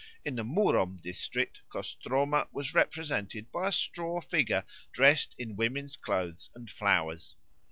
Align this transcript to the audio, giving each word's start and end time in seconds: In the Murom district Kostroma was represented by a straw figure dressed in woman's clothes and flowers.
In 0.25 0.33
the 0.35 0.43
Murom 0.43 0.97
district 0.99 1.61
Kostroma 1.69 2.47
was 2.51 2.73
represented 2.73 3.51
by 3.51 3.67
a 3.67 3.71
straw 3.71 4.19
figure 4.19 4.63
dressed 4.91 5.35
in 5.37 5.55
woman's 5.55 5.95
clothes 5.95 6.49
and 6.55 6.67
flowers. 6.71 7.35